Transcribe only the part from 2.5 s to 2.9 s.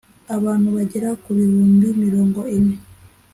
ine